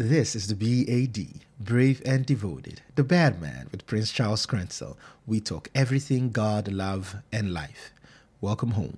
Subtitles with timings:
[0.00, 4.96] This is the BAD, Brave and Devoted, the Bad Man with Prince Charles Crentsil.
[5.26, 7.90] We talk everything God, love, and life.
[8.40, 8.96] Welcome home.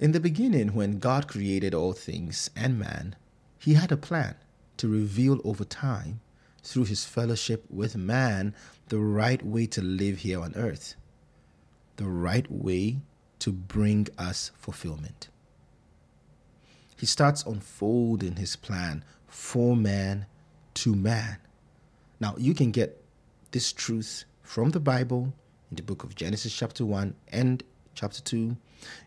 [0.00, 3.14] In the beginning, when God created all things and man,
[3.60, 4.34] he had a plan
[4.78, 6.18] to reveal over time,
[6.64, 8.56] through his fellowship with man,
[8.88, 10.96] the right way to live here on earth,
[11.98, 13.00] the right way
[13.40, 15.28] to bring us fulfillment.
[16.96, 20.26] He starts unfolding his plan for man
[20.74, 21.38] to man.
[22.20, 23.04] Now, you can get
[23.50, 25.32] this truth from the Bible
[25.70, 27.62] in the book of Genesis, chapter 1 and
[27.94, 28.56] chapter 2.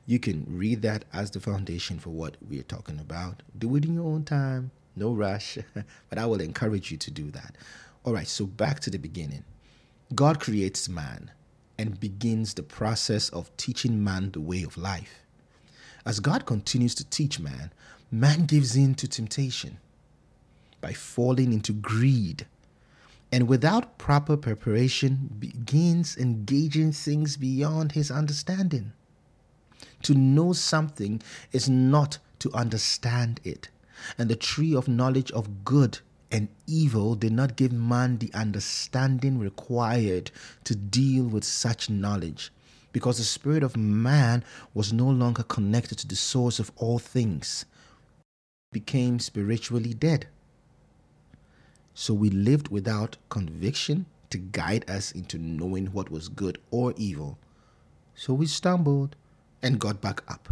[0.06, 3.42] You can read that as the foundation for what we are talking about.
[3.58, 5.58] Do it in your own time, no rush,
[6.10, 7.56] but I will encourage you to do that.
[8.04, 9.46] All right, so back to the beginning.
[10.14, 11.32] God creates man
[11.78, 15.26] and begins the process of teaching man the way of life.
[16.06, 17.72] As God continues to teach man,
[18.12, 19.78] man gives in to temptation
[20.82, 22.48] by falling into greed
[23.32, 28.92] and without proper preparation begins engaging things beyond his understanding.
[30.04, 33.70] To know something is not to understand it,
[34.18, 36.00] and the tree of knowledge of good
[36.32, 40.32] and evil did not give man the understanding required
[40.64, 42.52] to deal with such knowledge,
[42.94, 44.44] because the spirit of man
[44.74, 47.66] was no longer connected to the source of all things,
[48.72, 50.28] became spiritually dead.
[51.94, 57.38] So we lived without conviction to guide us into knowing what was good or evil.
[58.16, 59.18] So we stumbled
[59.62, 60.50] and got back up,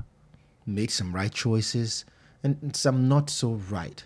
[0.65, 2.03] made some right choices
[2.43, 4.03] and some not so right,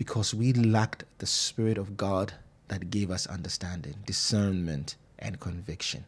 [0.00, 2.32] because we lacked the Spirit of God
[2.68, 6.06] that gave us understanding, discernment, and conviction.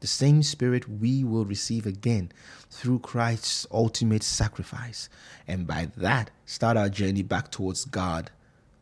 [0.00, 2.32] The same Spirit we will receive again
[2.70, 5.10] through Christ's ultimate sacrifice,
[5.46, 8.30] and by that start our journey back towards God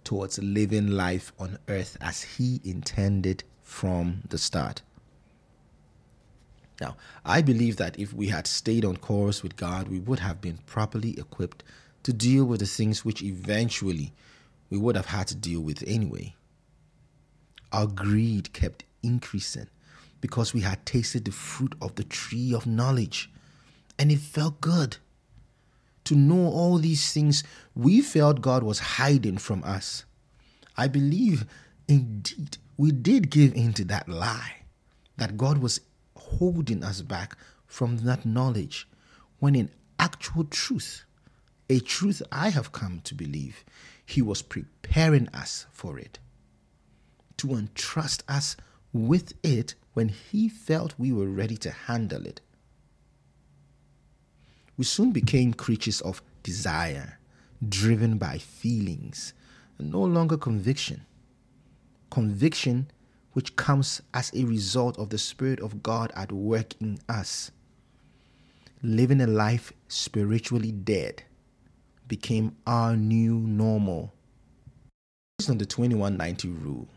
[0.05, 4.83] towards living life on earth as He intended from the start.
[6.81, 10.41] Now, I believe that if we had stayed on course with God, we would have
[10.41, 11.65] been properly equipped
[12.09, 14.15] to deal with the things which eventually
[14.71, 16.35] we would have had to deal with anyway.
[17.71, 19.69] Our greed kept increasing
[20.23, 23.31] because we had tasted the fruit of the tree of knowledge
[23.99, 24.97] and it felt good
[26.05, 30.07] to know all these things, we felt God was hiding from us.
[30.79, 31.45] I believe,
[31.89, 34.63] indeed, we did give in to that lie
[35.19, 35.83] that God was
[36.17, 37.37] holding us back
[37.67, 38.89] from that knowledge,
[39.41, 41.05] when in actual truth,
[41.69, 43.65] a truth I have come to believe,
[44.05, 46.19] He was preparing us for it,
[47.39, 48.57] to entrust us
[48.93, 52.41] with it when He felt we were ready to handle it
[54.79, 57.19] we soon became creatures of desire,
[57.69, 59.35] driven by feelings,
[59.77, 61.05] and no longer conviction.
[62.11, 62.89] Conviction
[63.33, 67.51] which comes as a result of the Spirit of God at work in us.
[68.81, 71.25] Living a life spiritually dead
[72.09, 74.13] became our new normal.
[75.39, 76.89] Based on the 2190 rule,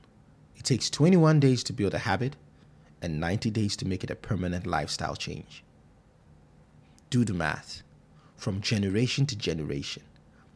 [0.55, 2.35] it takes 21 days to build a habit
[3.01, 5.63] and 90 days to make it a permanent lifestyle change.
[7.09, 7.83] Do the math.
[8.37, 10.01] From generation to generation,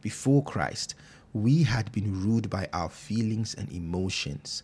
[0.00, 0.94] before Christ,
[1.32, 4.62] we had been ruled by our feelings and emotions,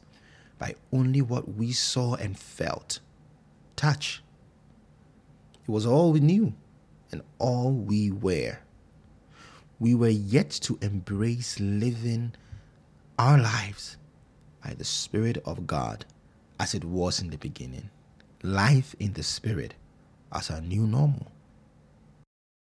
[0.59, 2.99] by only what we saw and felt.
[3.77, 4.23] Touch.
[5.63, 6.55] It was all we knew
[7.13, 8.59] and all we were.
[9.83, 12.35] We were yet to embrace living
[13.19, 13.97] our lives
[14.65, 16.05] by the Spirit of God
[16.61, 17.91] as it was in the beginning.
[18.45, 19.75] Life in the Spirit
[20.31, 21.33] as our new normal.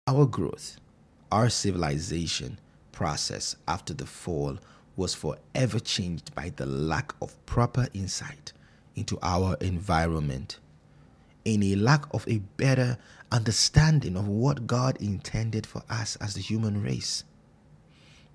[0.06, 0.76] Our growth,
[1.32, 2.58] our civilization
[2.92, 4.58] process after the fall
[4.94, 8.52] was forever changed by the lack of proper insight
[8.94, 10.58] into our environment
[11.46, 12.98] and a lack of a better
[13.32, 17.24] understanding of what God intended for us as the human race.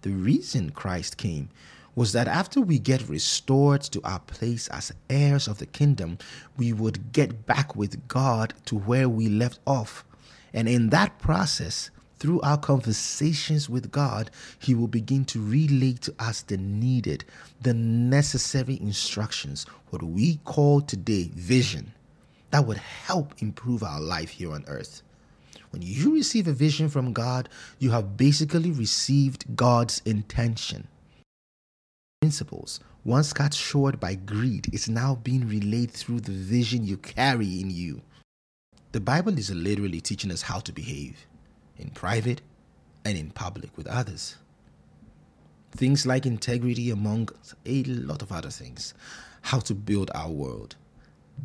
[0.02, 1.50] The reason Christ came
[1.94, 6.18] was that after we get restored to our place as heirs of the kingdom,
[6.58, 10.04] we would get back with God to where we left off
[10.54, 16.14] and in that process, through our conversations with God, He will begin to relay to
[16.20, 17.26] us the needed,
[17.62, 21.94] the necessary instructions, what we call today vision,
[22.52, 25.02] that would help improve our life here on earth.
[25.72, 27.48] When you receive a vision from God,
[27.80, 30.88] you have basically received God's intention.
[32.22, 37.62] Principles, once cut short by greed, is now being relayed through the vision you carry
[37.62, 38.02] in you.
[38.92, 41.26] The Bible is literally teaching us how to behave
[41.78, 42.42] in private
[43.06, 44.36] and in public with others.
[45.72, 47.30] Things like integrity, among
[47.66, 48.94] a lot of other things.
[49.44, 50.76] How to build our world.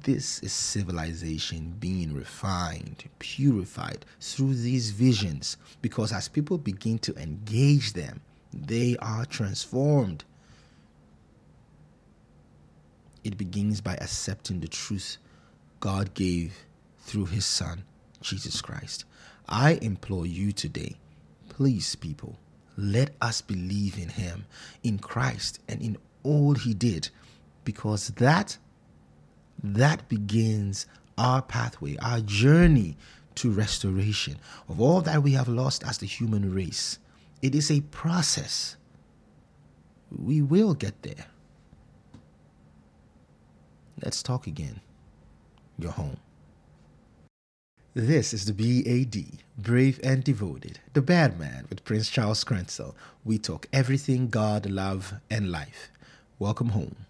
[0.02, 7.94] This is civilization being refined, purified through these visions because as people begin to engage
[7.94, 8.20] them,
[8.52, 10.24] they are transformed.
[13.24, 15.16] It begins by accepting the truth
[15.80, 16.54] God gave
[17.00, 17.82] through His Son,
[18.20, 19.04] Jesus Christ.
[19.48, 20.96] I implore you today,
[21.48, 22.38] please, people,
[22.76, 24.44] let us believe in Him,
[24.82, 27.08] in Christ, and in all He did,
[27.64, 28.58] because that
[29.62, 30.86] that begins
[31.18, 32.96] our pathway, our journey
[33.36, 34.36] to restoration
[34.68, 36.98] of all that we have lost as the human race.
[37.42, 38.76] It is a process.
[40.10, 41.26] We will get there.
[44.02, 44.80] Let's talk again.
[45.78, 46.18] You're home.
[47.94, 52.94] This is the BAD, Brave and Devoted, the Bad Man with Prince Charles Crentsil.
[53.24, 55.90] We talk everything God, love, and life.
[56.38, 57.05] Welcome home.